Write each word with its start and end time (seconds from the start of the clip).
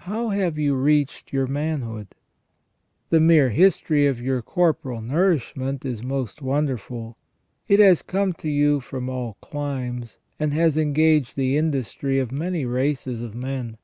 How 0.00 0.30
have 0.30 0.58
you 0.58 0.74
reached 0.74 1.32
your 1.32 1.46
manhood? 1.46 2.08
The 3.10 3.20
mere 3.20 3.50
history 3.50 4.04
of 4.04 4.20
your 4.20 4.42
corporal 4.42 5.00
nourishment 5.00 5.84
is 5.84 6.02
most 6.02 6.42
wonderful. 6.42 7.16
It 7.68 7.78
has 7.78 8.02
come 8.02 8.32
to 8.32 8.48
you 8.48 8.80
from 8.80 9.08
all 9.08 9.34
climes, 9.40 10.18
and 10.40 10.52
has 10.52 10.76
engaged 10.76 11.36
the 11.36 11.56
industry 11.56 12.18
of 12.18 12.32
many 12.32 12.64
races 12.66 13.22
of 13.22 13.36
men. 13.36 13.76